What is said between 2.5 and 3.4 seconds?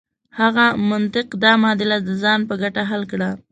ګټه حل کړه.